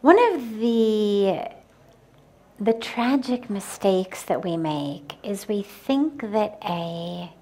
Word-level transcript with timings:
One 0.00 0.18
of 0.34 0.58
the 0.58 1.50
the 2.58 2.72
tragic 2.74 3.48
mistakes 3.48 4.22
that 4.24 4.44
we 4.44 4.56
make 4.56 5.14
is 5.22 5.48
we 5.48 5.62
think 5.62 6.30
that 6.32 6.58
a 6.64 7.32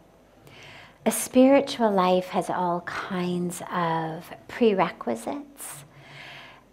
a 1.07 1.11
spiritual 1.11 1.91
life 1.91 2.29
has 2.29 2.51
all 2.51 2.83
kinds 2.83 3.63
of 3.73 4.31
prerequisites 4.49 5.85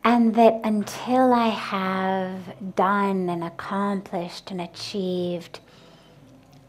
and 0.04 0.36
that 0.36 0.60
until 0.64 1.34
I 1.34 1.48
have 1.50 2.76
done 2.76 3.30
and 3.30 3.44
accomplished 3.44 4.52
and 4.52 4.62
achieved 4.62 5.60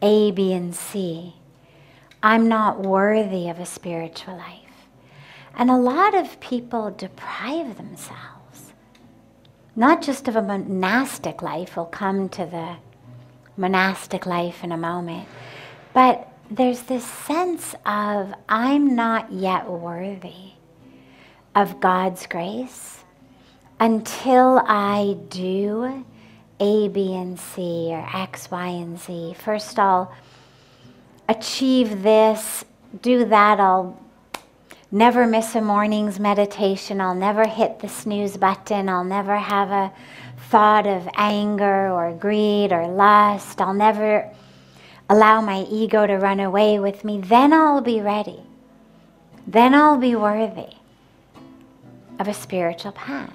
A, 0.01 0.31
B, 0.31 0.53
and 0.53 0.75
C, 0.75 1.35
I'm 2.23 2.47
not 2.47 2.81
worthy 2.81 3.49
of 3.49 3.59
a 3.59 3.65
spiritual 3.65 4.37
life. 4.37 4.87
And 5.55 5.69
a 5.69 5.77
lot 5.77 6.15
of 6.15 6.39
people 6.39 6.91
deprive 6.91 7.77
themselves, 7.77 8.36
not 9.77 10.01
just 10.01 10.27
of 10.27 10.35
a 10.35 10.41
monastic 10.41 11.43
life, 11.43 11.77
we'll 11.77 11.85
come 11.85 12.27
to 12.29 12.45
the 12.47 12.75
monastic 13.55 14.25
life 14.25 14.63
in 14.63 14.71
a 14.71 14.77
moment, 14.77 15.27
but 15.93 16.27
there's 16.49 16.81
this 16.83 17.05
sense 17.05 17.75
of 17.85 18.33
I'm 18.49 18.95
not 18.95 19.31
yet 19.31 19.69
worthy 19.69 20.53
of 21.53 21.79
God's 21.79 22.25
grace 22.25 23.03
until 23.79 24.63
I 24.65 25.15
do 25.29 26.05
A, 26.59 26.87
B, 26.87 27.13
and 27.13 27.39
C, 27.39 27.89
or 27.91 28.09
X, 28.13 28.49
Y, 28.49 28.67
and 28.67 28.99
Z. 28.99 29.35
First, 29.37 29.77
I'll 29.77 30.11
achieve 31.29 32.01
this, 32.01 32.65
do 33.03 33.25
that, 33.25 33.59
I'll 33.59 34.01
never 34.91 35.27
miss 35.27 35.55
a 35.55 35.61
morning's 35.61 36.19
meditation, 36.19 37.01
I'll 37.01 37.15
never 37.15 37.45
hit 37.45 37.79
the 37.79 37.89
snooze 37.89 38.37
button, 38.37 38.89
I'll 38.89 39.03
never 39.03 39.37
have 39.37 39.71
a 39.71 39.91
thought 40.49 40.87
of 40.87 41.09
anger 41.15 41.91
or 41.91 42.13
greed 42.13 42.71
or 42.71 42.87
lust, 42.87 43.59
I'll 43.59 43.73
never 43.73 44.29
allow 45.09 45.41
my 45.41 45.63
ego 45.69 46.05
to 46.05 46.15
run 46.15 46.39
away 46.39 46.79
with 46.79 47.03
me, 47.03 47.19
then 47.19 47.53
I'll 47.53 47.81
be 47.81 48.01
ready. 48.01 48.41
Then 49.45 49.73
I'll 49.73 49.97
be 49.97 50.15
worthy 50.15 50.73
of 52.19 52.27
a 52.27 52.33
spiritual 52.33 52.91
path. 52.91 53.31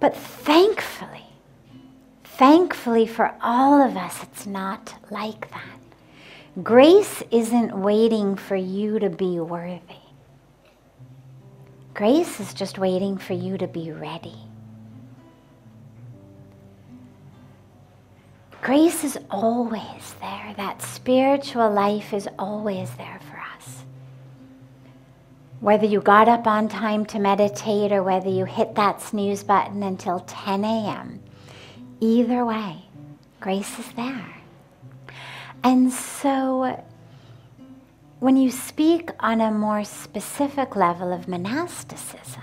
But 0.00 0.16
thankfully, 0.16 1.26
thankfully 2.24 3.06
for 3.06 3.34
all 3.42 3.82
of 3.82 3.96
us, 3.96 4.22
it's 4.22 4.46
not 4.46 4.94
like 5.10 5.50
that. 5.50 5.75
Grace 6.62 7.22
isn't 7.30 7.78
waiting 7.78 8.34
for 8.34 8.56
you 8.56 8.98
to 8.98 9.10
be 9.10 9.38
worthy. 9.40 9.80
Grace 11.92 12.40
is 12.40 12.54
just 12.54 12.78
waiting 12.78 13.18
for 13.18 13.34
you 13.34 13.58
to 13.58 13.66
be 13.66 13.92
ready. 13.92 14.36
Grace 18.62 19.04
is 19.04 19.18
always 19.30 20.14
there. 20.20 20.54
That 20.56 20.80
spiritual 20.80 21.70
life 21.70 22.14
is 22.14 22.26
always 22.38 22.90
there 22.96 23.20
for 23.30 23.38
us. 23.38 23.84
Whether 25.60 25.86
you 25.86 26.00
got 26.00 26.26
up 26.26 26.46
on 26.46 26.68
time 26.68 27.04
to 27.06 27.18
meditate 27.18 27.92
or 27.92 28.02
whether 28.02 28.30
you 28.30 28.46
hit 28.46 28.74
that 28.76 29.02
snooze 29.02 29.44
button 29.44 29.82
until 29.82 30.20
10 30.20 30.64
a.m., 30.64 31.22
either 32.00 32.46
way, 32.46 32.86
grace 33.40 33.78
is 33.78 33.92
there. 33.92 34.35
And 35.62 35.92
so, 35.92 36.82
when 38.20 38.36
you 38.36 38.50
speak 38.50 39.10
on 39.20 39.40
a 39.40 39.50
more 39.50 39.84
specific 39.84 40.76
level 40.76 41.12
of 41.12 41.28
monasticism, 41.28 42.42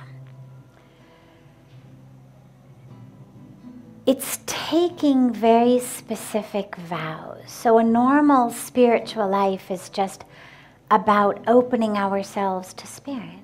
it's 4.05 4.39
taking 4.45 5.31
very 5.33 5.79
specific 5.79 6.75
vows. 6.75 7.43
So, 7.47 7.77
a 7.77 7.83
normal 7.83 8.49
spiritual 8.49 9.29
life 9.29 9.71
is 9.71 9.89
just 9.89 10.25
about 10.91 11.41
opening 11.47 11.97
ourselves 11.97 12.73
to 12.73 12.85
Spirit, 12.85 13.39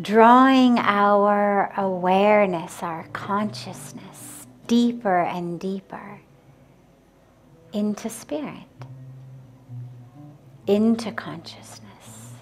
drawing 0.00 0.78
our 0.78 1.72
awareness, 1.76 2.82
our 2.82 3.04
consciousness 3.12 4.46
deeper 4.66 5.22
and 5.22 5.58
deeper 5.58 6.20
into 7.72 8.08
Spirit, 8.08 8.68
into 10.66 11.12
consciousness, 11.12 12.34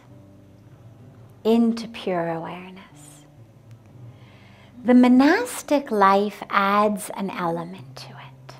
into 1.44 1.88
pure 1.88 2.30
awareness. 2.30 2.80
The 4.84 4.94
monastic 4.94 5.90
life 5.90 6.42
adds 6.48 7.10
an 7.10 7.30
element 7.30 7.96
to 7.96 8.08
it. 8.08 8.54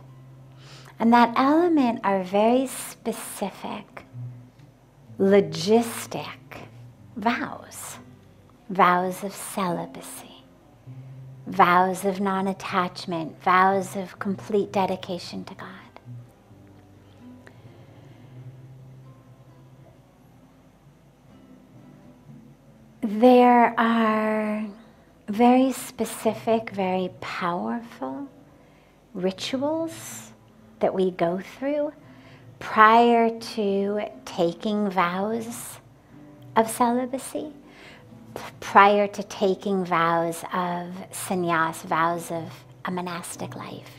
And 0.98 1.12
that 1.12 1.32
element 1.36 2.00
are 2.04 2.22
very 2.22 2.66
specific 2.66 4.04
logistic 5.18 6.36
vows 7.16 7.98
vows 8.70 9.24
of 9.24 9.34
celibacy, 9.34 10.44
vows 11.46 12.04
of 12.04 12.20
non 12.20 12.46
attachment, 12.46 13.42
vows 13.42 13.96
of 13.96 14.18
complete 14.18 14.72
dedication 14.72 15.44
to 15.44 15.54
God. 15.54 15.89
There 23.02 23.72
are 23.80 24.66
very 25.26 25.72
specific, 25.72 26.68
very 26.68 27.08
powerful 27.22 28.28
rituals 29.14 30.32
that 30.80 30.92
we 30.92 31.10
go 31.12 31.40
through 31.40 31.94
prior 32.58 33.30
to 33.30 34.02
taking 34.26 34.90
vows 34.90 35.78
of 36.54 36.68
celibacy, 36.68 37.54
prior 38.60 39.06
to 39.06 39.22
taking 39.22 39.82
vows 39.82 40.44
of 40.52 40.92
sannyas, 41.10 41.82
vows 41.84 42.30
of 42.30 42.52
a 42.84 42.90
monastic 42.90 43.56
life, 43.56 43.98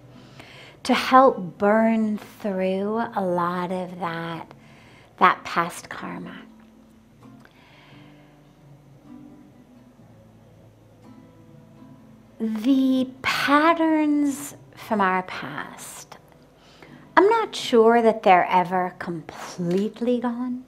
to 0.83 0.93
help 0.93 1.57
burn 1.57 2.19
through 2.19 3.01
a 3.15 3.21
lot 3.25 3.71
of 3.71 3.99
that, 3.99 4.53
that 5.17 5.43
past 5.43 5.89
karma. 5.89 6.37
The 12.41 13.07
patterns 13.21 14.55
from 14.73 14.99
our 14.99 15.21
past 15.21 16.17
I'm 17.15 17.29
not 17.29 17.55
sure 17.55 18.01
that 18.01 18.23
they're 18.23 18.47
ever 18.49 18.95
completely 18.97 20.19
gone. 20.19 20.63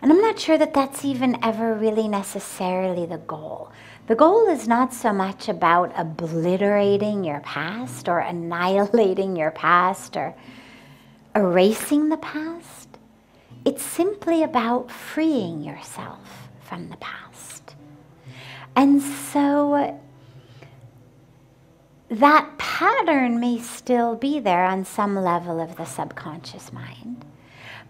And 0.00 0.10
I'm 0.10 0.22
not 0.22 0.38
sure 0.38 0.56
that 0.56 0.72
that's 0.72 1.04
even 1.04 1.36
ever 1.44 1.74
really 1.74 2.08
necessarily 2.08 3.04
the 3.04 3.18
goal. 3.18 3.72
The 4.06 4.14
goal 4.14 4.48
is 4.48 4.66
not 4.66 4.94
so 4.94 5.12
much 5.12 5.50
about 5.50 5.92
obliterating 5.94 7.22
your 7.22 7.40
past 7.40 8.08
or 8.08 8.20
annihilating 8.20 9.36
your 9.36 9.50
past 9.50 10.16
or 10.16 10.34
erasing 11.36 12.08
the 12.08 12.16
past. 12.16 12.88
It's 13.66 13.82
simply 13.82 14.42
about 14.44 14.90
freeing 14.90 15.62
yourself 15.62 16.48
from 16.62 16.88
the 16.88 16.96
past. 16.96 17.49
And 18.76 19.02
so 19.02 20.00
that 22.08 22.58
pattern 22.58 23.38
may 23.38 23.58
still 23.58 24.16
be 24.16 24.40
there 24.40 24.64
on 24.64 24.84
some 24.84 25.16
level 25.16 25.60
of 25.60 25.76
the 25.76 25.84
subconscious 25.84 26.72
mind. 26.72 27.24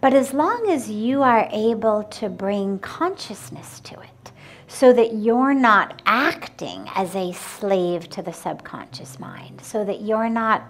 But 0.01 0.15
as 0.15 0.33
long 0.33 0.69
as 0.71 0.91
you 0.91 1.23
are 1.23 1.49
able 1.53 2.05
to 2.05 2.29
bring 2.29 2.79
consciousness 2.79 3.81
to 3.81 4.01
it, 4.01 4.33
so 4.67 4.93
that 4.93 5.15
you're 5.15 5.53
not 5.53 6.01
acting 6.07 6.89
as 6.95 7.15
a 7.17 7.33
slave 7.33 8.09
to 8.11 8.23
the 8.23 8.33
subconscious 8.33 9.19
mind, 9.19 9.61
so 9.63 9.85
that 9.85 10.01
you're 10.01 10.31
not 10.31 10.63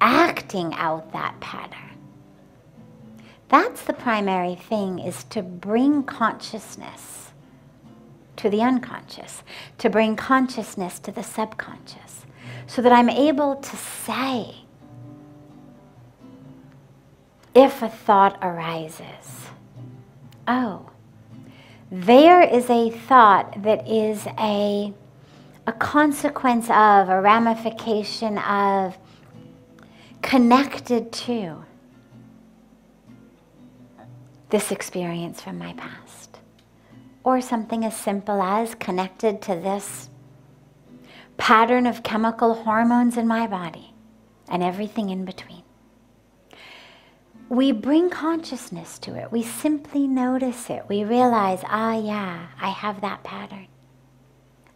acting 0.00 0.72
out 0.74 1.12
that 1.12 1.38
pattern. 1.40 1.98
That's 3.48 3.82
the 3.82 3.92
primary 3.92 4.54
thing 4.54 4.98
is 4.98 5.24
to 5.24 5.42
bring 5.42 6.04
consciousness 6.04 7.32
to 8.44 8.50
the 8.50 8.60
unconscious, 8.60 9.42
to 9.78 9.88
bring 9.88 10.16
consciousness 10.16 10.98
to 10.98 11.10
the 11.10 11.22
subconscious 11.22 12.26
so 12.66 12.82
that 12.82 12.92
I'm 12.92 13.08
able 13.08 13.56
to 13.56 13.76
say, 13.76 14.56
if 17.54 17.80
a 17.80 17.88
thought 17.88 18.38
arises, 18.42 19.48
oh, 20.46 20.90
there 21.90 22.42
is 22.42 22.68
a 22.68 22.90
thought 22.90 23.62
that 23.62 23.88
is 23.88 24.26
a, 24.38 24.92
a 25.66 25.72
consequence 25.72 26.66
of, 26.66 27.08
a 27.08 27.22
ramification 27.22 28.36
of, 28.36 28.98
connected 30.20 31.10
to 31.12 31.64
this 34.50 34.70
experience 34.70 35.40
from 35.40 35.56
my 35.56 35.72
past. 35.72 36.33
Or 37.24 37.40
something 37.40 37.84
as 37.84 37.96
simple 37.96 38.42
as 38.42 38.74
connected 38.74 39.40
to 39.42 39.54
this 39.54 40.10
pattern 41.38 41.86
of 41.86 42.02
chemical 42.02 42.54
hormones 42.54 43.16
in 43.16 43.26
my 43.26 43.46
body 43.46 43.94
and 44.48 44.62
everything 44.62 45.08
in 45.08 45.24
between. 45.24 45.62
We 47.48 47.72
bring 47.72 48.10
consciousness 48.10 48.98
to 49.00 49.16
it. 49.16 49.32
We 49.32 49.42
simply 49.42 50.06
notice 50.06 50.70
it. 50.70 50.84
We 50.88 51.04
realize, 51.04 51.60
ah, 51.64 51.96
yeah, 51.96 52.48
I 52.60 52.68
have 52.68 53.00
that 53.00 53.22
pattern. 53.22 53.68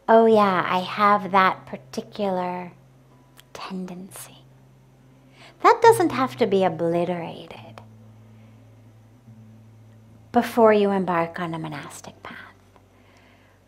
Oh, 0.08 0.26
yeah, 0.26 0.66
I 0.66 0.78
have 0.80 1.30
that 1.32 1.66
particular 1.66 2.72
tendency. 3.52 4.38
That 5.62 5.80
doesn't 5.82 6.12
have 6.12 6.36
to 6.36 6.46
be 6.46 6.64
obliterated 6.64 7.67
before 10.32 10.72
you 10.72 10.90
embark 10.90 11.40
on 11.40 11.54
a 11.54 11.58
monastic 11.58 12.22
path. 12.22 12.36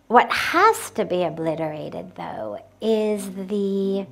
What 0.09 0.31
has 0.31 0.91
to 0.93 1.05
be 1.05 1.23
obliterated, 1.23 2.17
though, 2.17 2.59
is 2.81 3.31
the, 3.35 4.07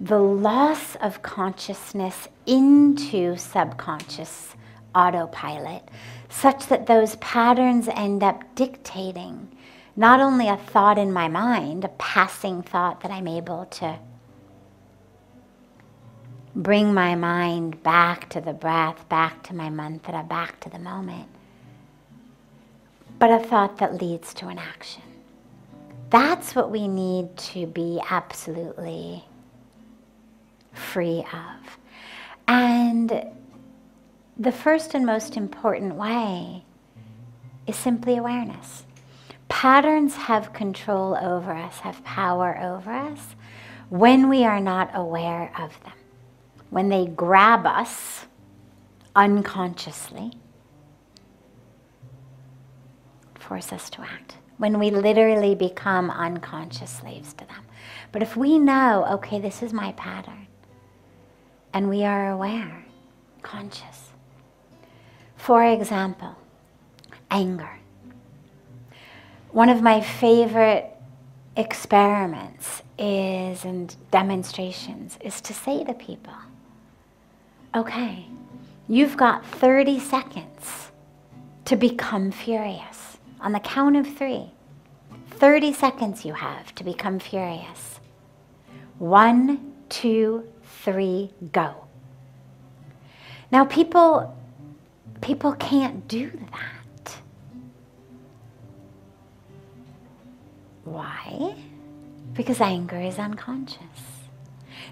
the 0.00 0.18
loss 0.18 0.96
of 0.96 1.22
consciousness 1.22 2.28
into 2.46 3.36
subconscious 3.36 4.56
autopilot, 4.94 5.88
such 6.28 6.66
that 6.66 6.86
those 6.86 7.16
patterns 7.16 7.88
end 7.88 8.22
up 8.22 8.42
dictating 8.54 9.48
not 9.94 10.20
only 10.20 10.48
a 10.48 10.56
thought 10.56 10.96
in 10.98 11.12
my 11.12 11.28
mind, 11.28 11.84
a 11.84 11.88
passing 11.88 12.62
thought 12.62 13.00
that 13.00 13.10
I'm 13.10 13.26
able 13.26 13.66
to 13.66 13.98
bring 16.58 16.92
my 16.92 17.14
mind 17.14 17.80
back 17.84 18.28
to 18.30 18.40
the 18.40 18.52
breath, 18.52 19.08
back 19.08 19.44
to 19.44 19.54
my 19.54 19.70
mantra, 19.70 20.24
back 20.28 20.58
to 20.58 20.68
the 20.68 20.78
moment. 20.78 21.28
But 23.20 23.30
a 23.30 23.38
thought 23.38 23.78
that 23.78 24.00
leads 24.00 24.34
to 24.34 24.48
an 24.48 24.58
action. 24.58 25.02
That's 26.10 26.56
what 26.56 26.72
we 26.72 26.88
need 26.88 27.36
to 27.36 27.66
be 27.66 28.00
absolutely 28.10 29.24
free 30.72 31.24
of. 31.32 31.78
And 32.48 33.24
the 34.36 34.52
first 34.52 34.94
and 34.94 35.06
most 35.06 35.36
important 35.36 35.94
way 35.94 36.64
is 37.68 37.76
simply 37.76 38.16
awareness. 38.16 38.84
Patterns 39.48 40.14
have 40.16 40.52
control 40.52 41.16
over 41.20 41.52
us, 41.52 41.78
have 41.80 42.02
power 42.02 42.58
over 42.60 42.90
us 42.90 43.36
when 43.90 44.28
we 44.28 44.44
are 44.44 44.60
not 44.60 44.90
aware 44.92 45.52
of 45.56 45.80
them 45.84 45.97
when 46.70 46.88
they 46.88 47.06
grab 47.06 47.66
us 47.66 48.26
unconsciously, 49.16 50.32
force 53.34 53.72
us 53.72 53.88
to 53.90 54.02
act. 54.02 54.36
When 54.58 54.78
we 54.78 54.90
literally 54.90 55.54
become 55.54 56.10
unconscious 56.10 56.90
slaves 56.90 57.32
to 57.34 57.46
them. 57.46 57.64
But 58.10 58.22
if 58.22 58.36
we 58.36 58.58
know, 58.58 59.06
okay, 59.12 59.38
this 59.38 59.62
is 59.62 59.72
my 59.72 59.92
pattern, 59.92 60.48
and 61.72 61.88
we 61.88 62.04
are 62.04 62.30
aware, 62.30 62.84
conscious. 63.42 64.10
For 65.36 65.64
example, 65.64 66.36
anger. 67.30 67.78
One 69.52 69.68
of 69.68 69.80
my 69.80 70.00
favorite 70.00 70.92
experiments 71.56 72.82
is 72.98 73.64
and 73.64 73.94
demonstrations 74.10 75.18
is 75.20 75.40
to 75.42 75.54
say 75.54 75.84
to 75.84 75.94
people, 75.94 76.34
okay, 77.74 78.26
you've 78.88 79.16
got 79.16 79.44
30 79.46 80.00
seconds 80.00 80.90
to 81.64 81.76
become 81.76 82.30
furious. 82.30 83.18
On 83.40 83.52
the 83.52 83.60
count 83.60 83.96
of 83.96 84.06
three, 84.16 84.50
30 85.30 85.72
seconds 85.72 86.24
you 86.24 86.32
have 86.32 86.74
to 86.74 86.84
become 86.84 87.18
furious. 87.18 88.00
One, 88.98 89.74
two, 89.88 90.48
three, 90.82 91.30
go. 91.52 91.74
Now 93.52 93.64
people, 93.64 94.36
people 95.20 95.52
can't 95.52 96.08
do 96.08 96.30
that. 96.52 97.16
Why? 100.84 101.54
Because 102.32 102.60
anger 102.60 103.00
is 103.00 103.18
unconscious. 103.18 103.78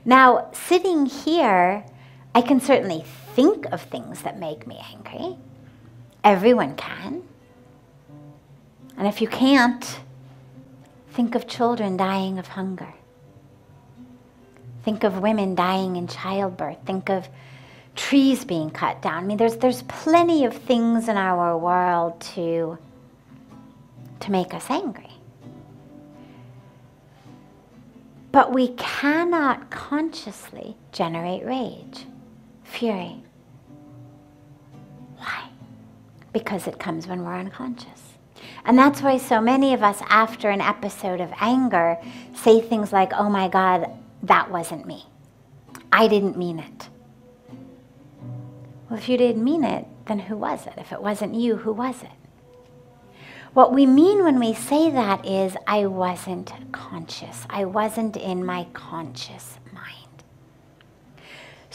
Now, 0.05 0.51
sitting 0.53 1.07
here, 1.07 1.85
I 2.37 2.43
can 2.43 2.61
certainly 2.61 3.03
think 3.35 3.65
of 3.73 3.81
things 3.81 4.21
that 4.21 4.39
make 4.39 4.67
me 4.67 4.79
angry. 4.93 5.39
Everyone 6.23 6.77
can. 6.77 7.23
And 8.99 9.09
if 9.09 9.23
you 9.23 9.27
can't, 9.27 10.01
think 11.13 11.35
of 11.35 11.47
children 11.47 11.97
dying 11.97 12.39
of 12.39 12.47
hunger. 12.47 12.93
Think 14.85 15.03
of 15.03 15.21
women 15.21 15.55
dying 15.55 15.97
in 15.97 16.09
childbirth. 16.09 16.77
Think 16.85 17.09
of 17.09 17.27
trees 17.95 18.45
being 18.45 18.69
cut 18.69 19.01
down. 19.01 19.25
I 19.25 19.27
mean, 19.27 19.39
there's, 19.39 19.57
there's 19.57 19.85
plenty 19.85 20.45
of 20.45 20.55
things 20.55 21.09
in 21.09 21.17
our 21.17 21.57
world 21.57 22.21
to, 22.35 22.77
to 24.21 24.31
make 24.31 24.53
us 24.53 24.69
angry. 24.69 25.09
But 28.31 28.53
we 28.53 28.75
cannot 28.77 29.71
consciously 29.71 30.77
generate 30.93 31.43
rage 31.43 32.05
fury. 32.67 33.23
Why? 35.17 35.49
Because 36.33 36.67
it 36.67 36.79
comes 36.79 37.07
when 37.07 37.25
we're 37.25 37.35
unconscious. 37.35 38.03
And 38.65 38.79
that's 38.79 39.01
why 39.01 39.19
so 39.19 39.41
many 39.41 39.75
of 39.75 39.83
us, 39.83 40.03
after 40.09 40.51
an 40.51 40.61
episode 40.61 41.21
of 41.21 41.33
anger, 41.41 41.99
say 42.35 42.61
things 42.61 42.93
like, 42.93 43.13
oh 43.15 43.31
my 43.31 43.49
God, 43.49 43.91
that 44.25 44.51
wasn't 44.51 44.87
me. 44.87 45.05
I 45.93 46.09
didn't 46.09 46.37
mean 46.37 46.59
it. 46.59 46.89
Well, 48.89 48.99
if 48.99 49.09
you 49.09 49.17
didn't 49.17 49.43
mean 49.43 49.65
it, 49.65 49.87
then 50.07 50.19
who 50.19 50.37
was 50.37 50.67
it? 50.67 50.75
If 50.77 50.93
it 50.93 51.03
wasn't 51.03 51.35
you, 51.35 51.57
who 51.57 51.73
was 51.73 52.03
it? 52.03 52.11
What 53.53 53.73
we 53.73 53.87
mean 53.87 54.23
when 54.23 54.39
we 54.39 54.53
say 54.53 54.91
that 54.91 55.25
is, 55.25 55.57
I 55.67 55.87
wasn't 55.87 56.53
conscious. 56.73 57.47
I 57.49 57.65
wasn't 57.65 58.17
in 58.17 58.45
my 58.45 58.67
conscious 58.75 59.59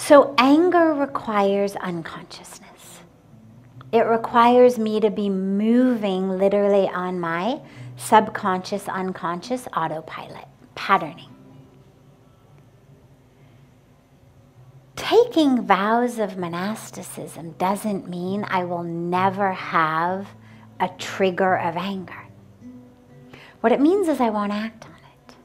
so 0.02 0.34
anger 0.40 0.96
requires 0.96 1.76
unconsciousness. 1.76 3.02
It 3.92 4.02
requires 4.02 4.80
me 4.80 5.00
to 5.00 5.12
be 5.12 5.30
moving 5.30 6.40
literally 6.40 6.90
on 6.90 7.20
my 7.20 7.62
subconscious, 7.98 8.88
unconscious 8.88 9.68
autopilot, 9.76 10.48
patterning. 10.74 11.30
Taking 14.96 15.68
vows 15.68 16.18
of 16.18 16.36
monasticism 16.36 17.52
doesn't 17.60 18.10
mean 18.10 18.44
I 18.50 18.64
will 18.64 18.84
never 18.84 19.54
have 19.54 20.30
a 20.80 20.90
trigger 20.98 21.60
of 21.60 21.78
anger. 21.78 22.28
What 23.60 23.72
it 23.72 23.80
means 23.80 24.08
is 24.08 24.20
I 24.20 24.32
won't 24.32 24.52
act 24.52 24.86
on 24.86 24.96
it. 24.96 25.36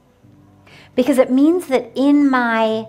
Because 0.95 1.19
it 1.19 1.31
means 1.31 1.67
that 1.67 1.93
in 1.95 2.31
my 2.31 2.87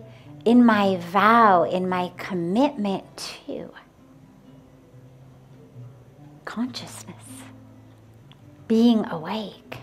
in 0.47 0.63
my 0.63 0.95
vow, 0.95 1.63
in 1.63 1.89
my 1.89 2.09
commitment 2.15 3.03
to 3.17 3.69
consciousness, 6.45 7.43
being 8.65 9.05
awake, 9.07 9.79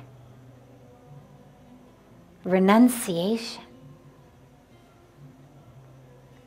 renunciation. 2.45 3.63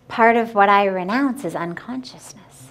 Part 0.07 0.35
of 0.35 0.55
what 0.55 0.67
I 0.67 0.85
renounce 0.85 1.45
is 1.45 1.55
unconsciousness. 1.55 2.69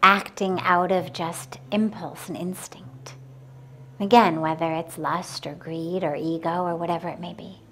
Acting 0.00 0.60
out 0.60 0.92
of 0.92 1.12
just 1.12 1.58
impulse 1.72 2.28
and 2.28 2.38
instinct. 2.38 3.16
Again, 3.98 4.40
whether 4.40 4.74
it's 4.74 4.96
lust 4.96 5.44
or 5.44 5.54
greed 5.54 6.04
or 6.04 6.14
ego 6.14 6.62
or 6.62 6.76
whatever 6.76 7.08
it 7.08 7.18
may 7.18 7.34
be. 7.34 7.62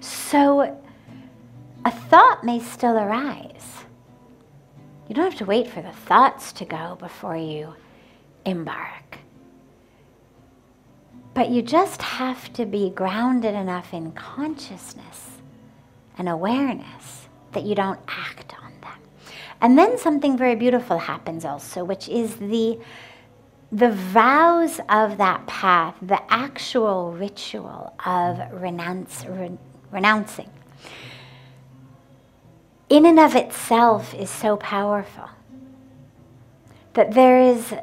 So 0.00 0.78
a 1.84 1.90
thought 1.90 2.44
may 2.44 2.60
still 2.60 2.96
arise. 2.98 3.84
You 5.08 5.14
don't 5.14 5.30
have 5.30 5.38
to 5.38 5.46
wait 5.46 5.68
for 5.68 5.80
the 5.80 5.92
thoughts 5.92 6.52
to 6.52 6.64
go 6.64 6.96
before 7.00 7.36
you 7.36 7.74
embark. 8.44 9.18
But 11.34 11.50
you 11.50 11.62
just 11.62 12.02
have 12.02 12.52
to 12.54 12.66
be 12.66 12.90
grounded 12.90 13.54
enough 13.54 13.94
in 13.94 14.12
consciousness 14.12 15.30
and 16.18 16.28
awareness 16.28 17.28
that 17.52 17.64
you 17.64 17.74
don't 17.74 18.00
act 18.08 18.54
on 18.62 18.72
them. 18.80 18.98
And 19.60 19.78
then 19.78 19.98
something 19.98 20.36
very 20.36 20.56
beautiful 20.56 20.98
happens 20.98 21.44
also, 21.44 21.84
which 21.84 22.08
is 22.08 22.36
the 22.36 22.78
the 23.70 23.90
vows 23.90 24.80
of 24.88 25.18
that 25.18 25.46
path, 25.46 25.94
the 26.00 26.20
actual 26.32 27.12
ritual 27.12 27.92
of 28.04 28.40
renounce, 28.52 29.26
re, 29.26 29.50
renouncing, 29.90 30.50
in 32.88 33.04
and 33.04 33.20
of 33.20 33.36
itself 33.36 34.14
is 34.14 34.30
so 34.30 34.56
powerful 34.56 35.28
that 36.94 37.12
there 37.12 37.40
is 37.40 37.74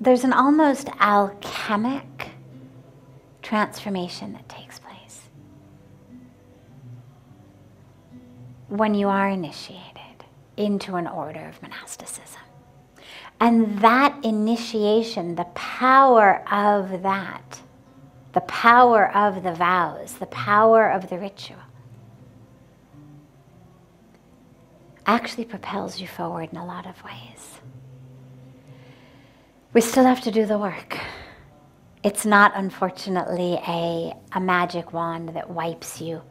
there's 0.00 0.24
an 0.24 0.32
almost 0.32 0.88
alchemic 1.00 2.30
transformation 3.42 4.32
that 4.32 4.48
takes 4.48 4.78
place 4.78 5.22
when 8.68 8.94
you 8.94 9.08
are 9.08 9.28
initiated 9.28 10.24
into 10.56 10.94
an 10.96 11.06
order 11.06 11.46
of 11.46 11.60
monasticism. 11.62 12.40
And 13.40 13.78
that 13.80 14.18
initiation, 14.24 15.36
the 15.36 15.44
power 15.54 16.42
of 16.50 17.02
that, 17.02 17.60
the 18.32 18.40
power 18.42 19.14
of 19.14 19.42
the 19.42 19.52
vows, 19.52 20.14
the 20.14 20.26
power 20.26 20.90
of 20.90 21.08
the 21.08 21.18
ritual, 21.18 21.56
actually 25.06 25.44
propels 25.44 26.00
you 26.00 26.06
forward 26.06 26.48
in 26.52 26.58
a 26.58 26.66
lot 26.66 26.86
of 26.86 27.02
ways. 27.04 27.60
We 29.72 29.80
still 29.80 30.04
have 30.04 30.20
to 30.22 30.30
do 30.30 30.44
the 30.44 30.58
work. 30.58 30.98
It's 32.02 32.26
not, 32.26 32.52
unfortunately, 32.54 33.58
a, 33.66 34.14
a 34.32 34.40
magic 34.40 34.92
wand 34.92 35.30
that 35.30 35.50
wipes 35.50 36.00
you, 36.00 36.22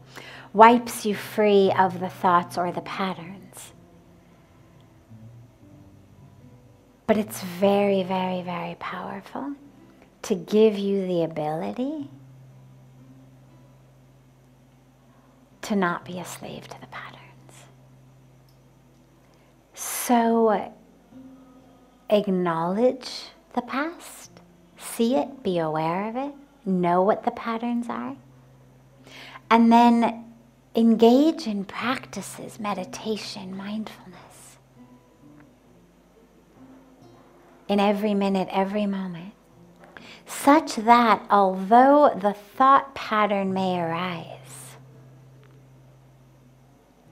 wipes 0.53 1.05
you 1.05 1.15
free 1.15 1.71
of 1.77 1.99
the 1.99 2.09
thoughts 2.09 2.57
or 2.57 2.71
the 2.71 2.81
patterns. 2.81 3.36
But 7.07 7.17
it's 7.17 7.41
very, 7.41 8.03
very, 8.03 8.41
very 8.41 8.75
powerful 8.79 9.55
to 10.23 10.35
give 10.35 10.77
you 10.77 11.07
the 11.07 11.23
ability 11.23 12.09
to 15.61 15.75
not 15.75 16.03
be 16.03 16.19
a 16.19 16.25
slave 16.25 16.67
to 16.67 16.81
the 16.81 16.87
patterns. 16.87 17.65
So 19.73 20.73
acknowledge 22.09 23.09
the 23.53 23.61
past, 23.61 24.31
see 24.77 25.15
it, 25.15 25.43
be 25.43 25.59
aware 25.59 26.09
of 26.09 26.15
it, 26.17 26.33
know 26.65 27.01
what 27.03 27.23
the 27.23 27.31
patterns 27.31 27.87
are, 27.89 28.17
and 29.49 29.71
then 29.71 30.25
engage 30.75 31.47
in 31.47 31.63
practices, 31.63 32.59
meditation, 32.59 33.55
mindfulness. 33.55 34.26
In 37.67 37.79
every 37.79 38.13
minute, 38.13 38.47
every 38.51 38.85
moment, 38.85 39.33
such 40.25 40.75
that 40.77 41.25
although 41.29 42.13
the 42.15 42.33
thought 42.33 42.95
pattern 42.95 43.53
may 43.53 43.79
arise, 43.79 44.77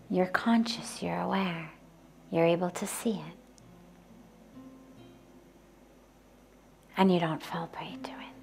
you're 0.09 0.25
conscious, 0.27 1.03
you're 1.03 1.19
aware, 1.19 1.71
you're 2.31 2.45
able 2.45 2.69
to 2.69 2.87
see 2.87 3.11
it. 3.11 3.35
and 6.97 7.11
you 7.11 7.19
don't 7.19 7.43
fall 7.43 7.67
prey 7.67 7.97
to 8.03 8.11
it. 8.11 8.34